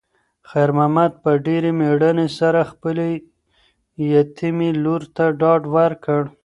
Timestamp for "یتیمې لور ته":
4.13-5.25